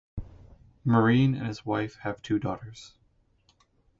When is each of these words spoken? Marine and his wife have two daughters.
Marine 0.83 1.35
and 1.35 1.45
his 1.45 1.63
wife 1.63 1.97
have 1.97 2.23
two 2.23 2.39
daughters. 2.39 2.95